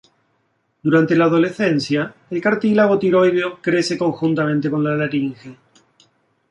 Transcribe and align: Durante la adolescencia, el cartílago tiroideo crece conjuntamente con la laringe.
Durante 0.81 1.15
la 1.15 1.25
adolescencia, 1.25 2.11
el 2.31 2.41
cartílago 2.41 2.97
tiroideo 2.97 3.61
crece 3.61 3.99
conjuntamente 3.99 4.67
con 4.71 4.83
la 4.83 4.95
laringe. 4.95 5.55